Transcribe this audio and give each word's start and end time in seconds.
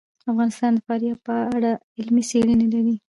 افغانستان 0.31 0.71
د 0.75 0.79
فاریاب 0.87 1.17
په 1.27 1.35
اړه 1.57 1.71
علمي 1.97 2.23
څېړنې 2.29 2.67
لري. 2.73 2.95